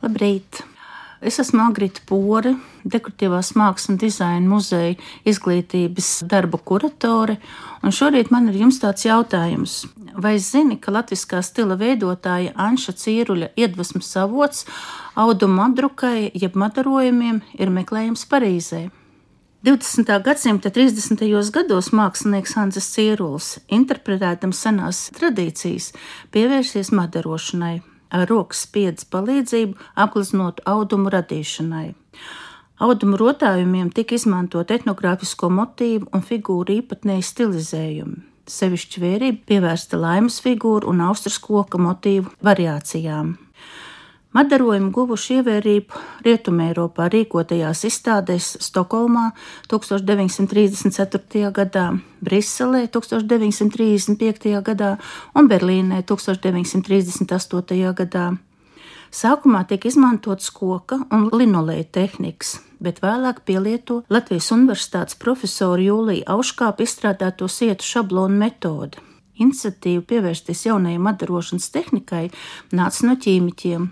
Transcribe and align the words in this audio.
Labrīt! 0.00 0.62
Es 1.20 1.36
esmu 1.42 1.60
Agrita 1.66 2.00
Pore, 2.08 2.54
dekoratīvās 2.88 3.50
mākslas 3.52 3.90
un 3.92 3.98
dizaina 4.00 4.48
muzeja 4.48 4.94
izglītības 5.28 6.22
darbu 6.30 6.56
kuratore, 6.64 7.34
šorīt 7.84 8.30
man 8.32 8.48
ir 8.48 8.56
jums 8.62 8.78
tāds 8.80 9.04
jautājums. 9.04 9.74
Vai 10.16 10.38
zini, 10.40 10.78
ka 10.80 10.94
latviskā 10.96 11.42
stila 11.44 11.76
veidotāja 11.76 12.54
Anša 12.56 12.96
Cīruļa 13.02 13.50
iedvesmas 13.60 14.08
avots 14.22 14.64
audumu 15.20 15.66
apdrukai 15.66 16.30
jeb 16.32 16.56
madarojumiem 16.56 17.42
ir 17.60 17.74
meklējams 17.76 18.24
Parīzē? 18.32 18.86
20. 19.68 20.16
gadsimta 20.24 20.72
30. 20.72 21.28
gados 21.52 21.92
mākslinieks 21.92 22.56
Hanses 22.56 22.88
Cīrulis, 22.96 23.52
interpretēdams 23.68 24.64
senās 24.64 25.04
tradīcijas, 25.20 25.92
pievērsies 26.32 26.94
madarošanai 26.96 27.82
ar 28.10 28.28
rokas 28.30 28.64
spiedzes 28.66 29.08
palīdzību 29.10 29.78
apgleznotu 30.04 30.64
audumu 30.68 31.12
radīšanai. 31.14 31.88
Audumu 32.80 33.18
rotājumiem 33.20 33.90
tika 33.92 34.16
izmantot 34.16 34.70
etnogrāfisko 34.72 35.50
motīvu 35.52 36.08
un 36.16 36.24
figūru 36.24 36.78
īpatnēji 36.78 37.26
stilizējumi. 37.28 38.22
Sevišķi 38.50 39.02
vērība 39.02 39.44
pievērsta 39.46 40.00
laimes 40.00 40.40
figūru 40.42 40.88
un 40.90 41.04
austras 41.04 41.36
koka 41.44 41.78
motīvu 41.78 42.32
variācijām. 42.44 43.36
Madarojumi 44.30 44.92
guvuši 44.94 45.40
ievērību 45.40 46.00
Rietumēropā 46.22 47.08
rīkotajās 47.10 47.80
izstādēs 47.88 48.52
Stokholmā 48.62 49.32
1934. 49.72 51.50
gadā, 51.56 51.86
Briselē 52.22 52.84
1935. 52.94 54.54
gadā 54.70 54.92
un 55.34 55.50
Berlīnē 55.50 56.04
1938. 56.06 57.90
gadā. 58.04 58.28
Sākumā 59.10 59.64
tiek 59.66 59.90
izmantots 59.90 60.54
koka 60.54 61.00
un 61.10 61.26
linoleja 61.34 61.90
tehnikas, 61.98 62.60
bet 62.78 63.02
vēlāk 63.02 63.42
pielieto 63.42 64.04
Latvijas 64.06 64.52
Universitātes 64.54 65.18
profesora 65.18 65.82
Jūlija 65.82 66.30
Auškāpa 66.38 66.86
izstrādāto 66.86 67.50
sietu 67.50 67.82
šablonu 67.82 68.38
metodi. 68.46 69.09
Iniciatīva 69.40 70.04
pievērsties 70.10 70.66
jaunajai 70.66 71.00
madarošanas 71.00 71.70
tehnikai 71.72 72.26
nāca 72.76 73.06
no 73.08 73.16
ķīmiķiem 73.16 73.88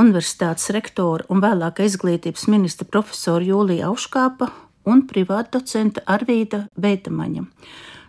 universitātes 0.00 0.68
rektora 0.74 1.24
un 1.32 1.40
vēlākā 1.44 1.86
izglītības 1.88 2.46
ministra 2.52 2.86
profesora 2.90 3.46
Jūlija 3.46 3.88
Auškāpa 3.88 4.50
un 4.90 5.06
privāta 5.08 5.58
docenta 5.58 6.04
Arvīda 6.10 6.66
Beitamaņa. 6.76 7.46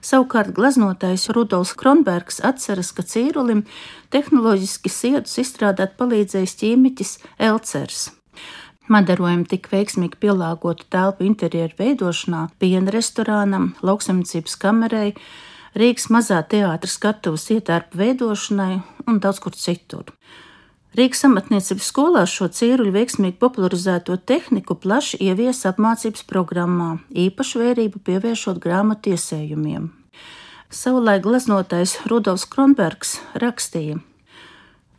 Savukārt 0.05 0.51
glaznotājs 0.53 1.29
Rudolfs 1.33 1.73
Kronbergs 1.79 2.37
atceras, 2.45 2.91
ka 2.93 3.01
cīrulim 3.01 3.63
tehnoloģiski 4.13 4.91
siedus 4.91 5.39
izstrādāt 5.41 5.95
palīdzējis 5.97 6.59
ķīmiķis 6.59 7.15
Elcers. 7.47 8.03
Madarojumi 8.91 9.47
tika 9.49 9.71
veiksmīgi 9.71 10.19
pielāgoti 10.21 10.85
telpu 10.93 11.25
interjeru 11.25 11.73
veidošanā, 11.79 12.43
piena 12.61 12.93
restorānam, 12.93 13.71
lauksaimniecības 13.81 14.59
kamerai, 14.61 15.15
Rīgas 15.75 16.07
mazā 16.07 16.37
teātras 16.47 16.93
skatuves 16.95 17.49
ietērpu 17.51 17.99
veidošanai 17.99 18.77
un 19.11 19.17
daudz 19.19 19.41
kur 19.43 19.55
citur. 19.59 20.13
Rīgas 20.95 21.25
amatniecības 21.27 21.89
skolās 21.91 22.31
šo 22.31 22.47
cīruļu 22.55 22.93
veiksmīgi 22.95 23.35
popularizēto 23.41 24.15
tehniku 24.15 24.77
plaši 24.79 25.19
ievies 25.27 25.65
apmācības 25.67 26.23
programmā, 26.29 26.93
īpašu 27.11 27.59
vērību 27.59 27.99
pievēršot 28.07 28.61
grāmatu 28.63 29.11
iesējumiem. 29.11 29.89
Savulaik 30.71 31.27
gleznotais 31.27 31.97
Rudolfs 32.07 32.47
Kronbergs 32.47 33.17
rakstīja: 33.43 33.99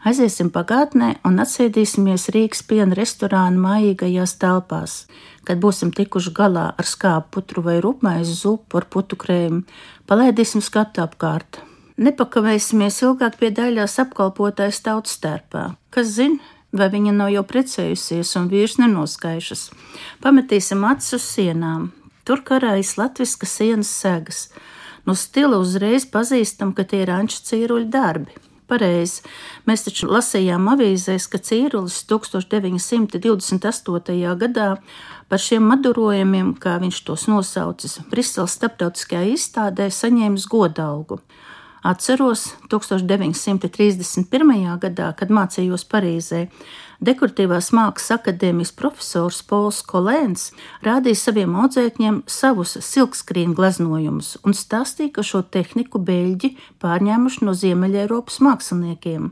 Aiziesim 0.07 0.53
pagātnē 0.55 1.17
un 1.27 1.41
atsēdīsimies 1.43 2.29
Rīgas 2.35 2.63
piena 2.67 2.95
restorāna 2.95 3.59
mājīgajās 3.59 4.37
telpās. 4.39 4.99
Kad 5.47 5.59
būsim 5.63 5.91
tikuši 5.95 6.31
galā 6.35 6.69
ar 6.79 6.87
skābu 6.87 7.33
putru 7.35 7.65
vai 7.67 7.81
rupmaizu 7.83 8.37
zupu 8.41 8.79
ar 8.79 8.87
putu 8.91 9.19
krējumu, 9.19 9.65
palaidīsim 10.07 10.63
skatu 10.63 11.03
apkārt, 11.03 11.59
Nepakavēsimies 11.97 12.99
ilgāk 13.07 13.39
pie 13.41 13.49
daļās 13.57 13.95
apkalpotājas 14.03 14.83
tautas 14.85 15.15
starpā. 15.17 15.63
Kas 15.89 16.11
zina, 16.19 16.37
vai 16.77 16.91
viņa 16.93 17.15
nav 17.17 17.31
jau 17.33 17.45
precējusies 17.49 18.35
un 18.37 18.51
vīrs 18.53 18.77
nenoskaišas. 18.83 19.71
Pametīsim 20.21 20.85
acis 20.85 21.17
uz 21.17 21.29
sienām. 21.31 21.87
Tur 22.29 22.43
karājas 22.45 22.99
latviskas 23.01 23.57
sienas 23.57 23.95
segas. 24.03 24.43
No 25.09 25.15
stila 25.17 25.57
uzreiz 25.63 26.05
pazīstam, 26.05 26.77
ka 26.77 26.85
tie 26.85 27.07
ir 27.07 27.15
anču 27.17 27.41
cīruļu 27.49 27.89
darbi. 27.89 28.37
Pareizi. 28.67 29.23
Mēs 29.69 29.85
taču 29.87 30.09
lasījām 30.11 30.67
avīzēs, 30.73 31.29
ka 31.31 31.39
Cīrulis 31.39 32.01
1928. 32.11 34.35
gadā 34.43 34.69
par 35.31 35.41
šiem 35.43 35.63
madurojumiem, 35.71 36.55
kā 36.63 36.73
viņš 36.83 36.99
tos 37.07 37.23
nosaucis, 37.31 38.01
Briseles 38.11 38.57
starptautiskajā 38.59 39.23
izstādē 39.35 39.87
saņēmis 39.91 40.45
godalgu. 40.51 41.21
Atceros 41.87 42.57
1931. 42.67 44.79
gadā, 44.83 45.13
kad 45.15 45.31
mācījos 45.31 45.85
Parīzē, 45.87 46.49
dekoratīvās 46.99 47.69
mākslas 47.77 48.17
akadēmijas 48.17 48.73
profesors 48.75 49.39
Pols 49.47 49.85
Kolēns 49.87 50.49
rādīja 50.83 51.21
saviem 51.21 51.55
audzēkņiem 51.63 52.25
savus 52.27 52.75
silkskrīnu 52.83 53.55
gleznojumus 53.55 54.33
un 54.43 54.59
stāstīja, 54.59 55.13
ka 55.15 55.23
šo 55.31 55.45
tehniku 55.47 56.03
beļģi 56.03 56.57
pārņēmuši 56.83 57.47
no 57.47 57.55
Ziemeļeiropas 57.55 58.41
māksliniekiem. 58.49 59.31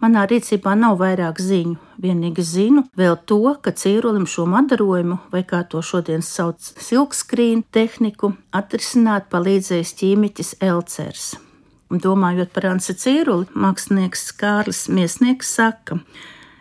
Manā 0.00 0.24
rīcībā 0.32 0.72
nav 0.72 0.96
vairāk 1.04 1.44
ziņu, 1.44 1.76
vienīgi 2.00 2.42
zinu 2.42 2.88
vēl 2.96 3.20
to, 3.28 3.42
ka 3.60 3.76
cīrulim 3.76 4.24
šo 4.24 4.48
madarojumu, 4.48 5.20
vai 5.28 5.44
kā 5.44 5.60
to 5.68 5.84
šodien 5.84 6.24
sauc, 6.24 6.72
silkskrīnu 6.88 7.68
tehniku, 7.68 8.32
atrisināt 8.50 9.28
palīdzējis 9.28 9.96
ķīmiķis 10.00 10.58
Elcers. 10.72 11.32
Domājot 11.92 12.48
par 12.54 12.70
Ansi 12.70 12.94
Cīruli, 12.96 13.50
mākslinieks 13.52 14.30
Kārlis 14.40 14.86
Miesnieks 14.88 15.50
saka, 15.58 15.98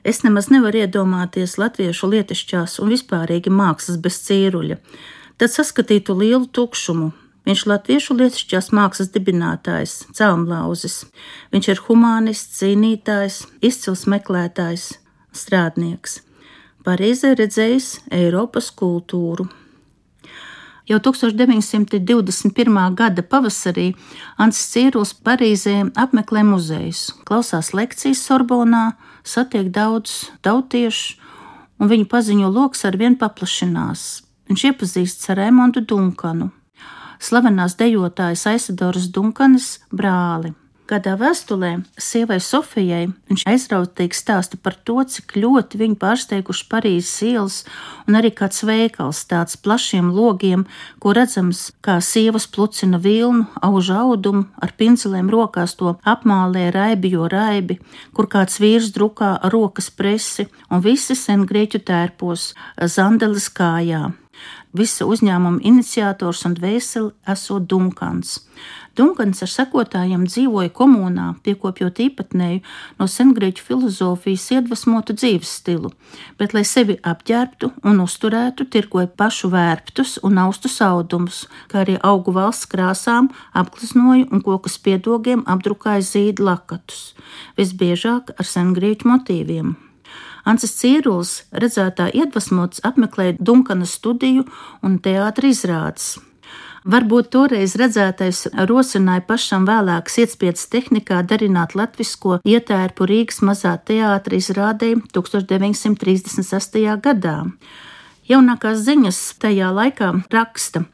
es 0.03 0.25
nemaz 0.25 0.49
nevaru 0.51 0.81
iedomāties 0.81 1.55
latviešu 1.61 2.09
lietišķās 2.11 2.81
un 2.83 2.91
vispārīgi 2.91 3.53
mākslas 3.53 4.01
bez 4.03 4.17
cīruļa. 4.25 4.75
Tad 5.39 5.53
saskatītu 5.53 6.17
lielu 6.19 6.49
tukšumu. 6.51 7.13
Viņš 7.47 7.63
ir 7.63 7.71
latviešu 7.71 8.17
lietišķās 8.19 8.67
mākslas 8.75 9.13
dibinātājs, 9.15 9.95
caumlauzis. 10.19 10.99
Viņš 11.55 11.71
ir 11.71 11.81
humanists, 11.87 12.59
cīnītājs, 12.59 13.39
izcils 13.63 14.03
meklētājs, 14.11 14.91
strādnieks. 15.31 16.19
Parīzē 16.83 17.37
redzējis 17.39 17.89
Eiropas 18.19 18.67
kultūru. 18.75 19.47
Jau 20.89 20.97
1921. 20.99 22.95
gada 22.97 23.21
pavasarī 23.21 23.91
Ants 24.41 24.61
Cīrulis 24.71 25.13
Parīzē 25.13 25.75
apmeklē 25.93 26.41
muzejus, 26.47 27.11
klausās 27.27 27.73
lekcijas 27.77 28.23
Sorbonā, 28.25 28.95
satiek 29.23 29.69
daudz 29.69 30.31
tautiešu, 30.41 31.19
un 31.81 31.89
viņu 31.91 32.09
paziņo 32.09 32.49
lokus 32.49 32.85
ar 32.89 32.97
vien 32.97 33.17
paplašinās. 33.17 34.23
Viņš 34.49 34.65
iepazīstas 34.71 35.29
ar 35.31 35.41
Raimondu 35.43 35.85
Dunkanu, 35.85 36.49
slavenās 37.21 37.77
dejotājas 37.79 38.47
Aisadoras 38.49 39.07
Dunkanes 39.13 39.77
brāli. 39.93 40.55
Kādā 40.91 41.13
vēstulē 41.15 41.69
sievai 41.95 42.41
Sofijai 42.43 43.05
viņš 43.29 43.45
aizrautīgi 43.47 44.17
stāsta 44.17 44.57
par 44.59 44.75
to, 44.75 44.97
cik 45.07 45.37
ļoti 45.39 45.79
viņu 45.79 45.95
pārsteiguši 46.01 46.65
Parīzes 46.67 47.13
ielas 47.29 47.59
un 48.09 48.17
arī 48.19 48.33
kāds 48.35 48.65
veikals 48.67 49.21
tāds 49.29 49.55
plašiem 49.55 50.09
logiem, 50.11 50.65
ko 50.99 51.13
redzams, 51.15 51.69
kā 51.79 52.01
sievas 52.03 52.49
plucina 52.51 52.99
vilnu, 52.99 53.47
auž 53.63 53.93
audumu, 53.95 54.49
ar 54.59 54.75
pincelēm 54.75 55.31
rokās 55.31 55.77
to 55.79 55.95
apmālē 56.03 56.67
raibi, 56.75 57.13
jo 57.15 57.31
raibi, 57.31 57.79
kur 58.11 58.27
kāds 58.27 58.59
vīrs 58.59 58.91
drukā 58.91 59.37
rokas 59.53 59.87
presi 59.95 60.49
un 60.67 60.83
visi 60.83 61.15
sen 61.15 61.47
grieķu 61.47 61.85
tērpos 61.87 62.51
zandeles 62.91 63.47
kājā. 63.47 64.09
Visa 64.71 65.03
uzņēmuma 65.03 65.59
iniciators 65.67 66.45
un 66.47 66.53
dvēseli 66.55 67.11
esot 67.33 67.65
Dunkans. 67.67 68.37
Dunkans 68.95 69.43
ar 69.43 69.49
sekotājiem 69.51 70.23
dzīvoja 70.27 70.71
komunā, 70.75 71.29
piekopjot 71.43 71.99
īpatnēju 72.05 72.61
no 72.99 73.07
sengrieķu 73.07 73.65
filozofijas 73.67 74.49
iedvesmotu 74.55 75.15
dzīves 75.15 75.51
stilu, 75.59 75.91
bet, 76.39 76.55
lai 76.55 76.63
sevi 76.67 76.97
apģērbtu 77.03 77.71
un 77.87 77.99
uzturētu, 78.03 78.67
tirgoja 78.71 79.07
pašu 79.07 79.51
vērptus 79.51 80.17
un 80.27 80.39
austu 80.43 80.71
saudumus, 80.71 81.45
kā 81.71 81.83
arī 81.83 81.99
augu 81.99 82.35
valsts 82.35 82.71
krāsām, 82.71 83.31
apgleznoja 83.51 84.27
un 84.31 84.43
koku 84.43 84.71
spiedogiem 84.71 85.43
apdrukāja 85.51 86.03
zīdu 86.13 86.47
lakatus, 86.47 87.13
visbiežāk 87.59 88.35
ar 88.37 88.53
sengrieķu 88.55 89.11
motīviem. 89.11 89.79
Ancis 90.45 90.73
Cīrulis 90.79 91.35
redzētā 91.53 92.09
iedvesmots 92.13 92.81
apmeklēja 92.87 93.37
Dunkana 93.39 93.85
studiju 93.85 94.47
un 94.81 94.99
teātra 95.03 95.51
izrādes. 95.51 96.17
Varbūt 96.81 97.27
toreiz 97.29 97.75
redzētais 97.77 98.47
rosināja 98.65 99.21
pašam 99.27 99.67
vēlāk 99.69 100.09
ietspiedas 100.17 100.65
tehnikā 100.73 101.19
darināt 101.29 101.75
latvisko 101.77 102.39
ietērpu 102.41 103.05
Rīgas 103.05 103.43
mazā 103.45 103.75
teātra 103.85 104.39
izrādē 104.39 104.95
1936. 105.13 106.81
gadā. 107.05 107.37
Jaunākās 108.25 108.81
ziņas 108.87 109.19
tajā 109.43 109.69
laikā 109.77 110.09
raksta. 110.33 110.87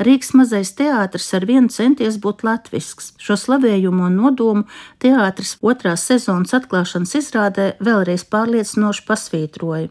Rīgas 0.00 0.32
mazais 0.38 0.72
teātris 0.78 1.28
ar 1.36 1.46
vienu 1.48 1.68
centies 1.68 2.18
būt 2.22 2.44
latvisks. 2.46 3.12
Šo 3.20 3.36
slavējumu 3.36 4.06
un 4.08 4.20
nodomu 4.20 4.64
teātris 5.02 5.56
otrās 5.60 6.06
sezonas 6.08 6.54
atklāšanas 6.56 7.16
izrādē 7.20 7.72
vēlreiz 7.80 8.24
pārliecinoši 8.32 9.04
pasvītroja. 9.08 9.90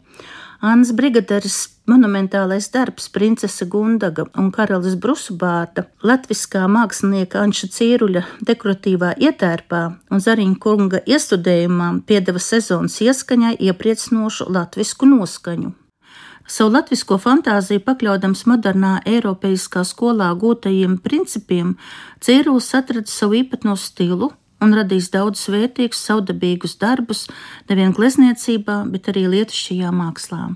Annas 0.61 0.91
Brigaderes 0.93 1.55
monumentālais 1.89 2.67
darbs 2.69 3.07
Princese 3.09 3.65
Gundaga 3.65 4.27
un 4.37 4.51
karalis 4.53 4.93
Brusubārda, 4.93 5.87
latviskā 6.05 6.67
mākslinieka 6.69 7.41
Anša 7.41 7.71
Cīruļa 7.73 8.21
dekoratīvā 8.45 9.15
ietērpā 9.25 9.81
un 10.13 10.21
Zariņa 10.21 10.61
kunga 10.61 11.01
iestudējumā 11.09 11.91
piedeva 12.05 12.41
sezonas 12.51 13.01
ieskaņai 13.01 13.55
iepriecinošu 13.57 14.51
latvisku 14.53 15.09
noskaņu. 15.09 15.73
Savu 16.49 16.73
latvisko 16.73 17.17
fantāziju 17.21 17.83
pakļaudams 17.85 18.45
modernā 18.49 18.97
Eiropeiskā 19.07 19.83
skolā 19.87 20.31
gūtajiem 20.37 20.97
principiem, 21.03 21.75
Cīrulis 22.21 22.71
atrada 22.77 23.09
savu 23.09 23.39
īpatno 23.41 23.77
stilu 23.79 24.31
un 24.61 24.75
radījis 24.77 25.11
daudzus 25.13 25.49
vērtīgus, 25.53 26.01
savdabīgus 26.05 26.77
darbus 26.81 27.27
nevien 27.69 27.95
glezniecībā, 27.97 28.83
bet 28.93 29.09
arī 29.13 29.27
lietišķajā 29.35 29.93
mākslā. 29.95 30.51